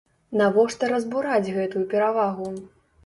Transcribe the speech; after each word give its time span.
Навошта 0.39 0.89
разбураць 0.93 1.53
гэтую 1.59 1.83
перавагу? 1.93 2.49